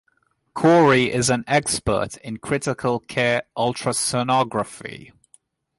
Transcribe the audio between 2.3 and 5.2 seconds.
critical care ultrasonography.